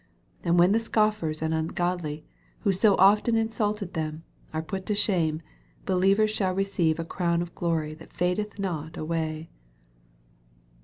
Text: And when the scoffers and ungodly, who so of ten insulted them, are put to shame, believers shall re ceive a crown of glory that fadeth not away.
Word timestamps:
And 0.43 0.57
when 0.57 0.71
the 0.71 0.79
scoffers 0.79 1.43
and 1.43 1.53
ungodly, 1.53 2.25
who 2.61 2.73
so 2.73 2.95
of 2.95 3.21
ten 3.21 3.35
insulted 3.35 3.93
them, 3.93 4.23
are 4.51 4.63
put 4.63 4.87
to 4.87 4.95
shame, 4.95 5.43
believers 5.85 6.31
shall 6.31 6.55
re 6.55 6.63
ceive 6.63 6.97
a 6.97 7.05
crown 7.05 7.39
of 7.43 7.53
glory 7.53 7.93
that 7.93 8.11
fadeth 8.11 8.57
not 8.57 8.97
away. 8.97 9.51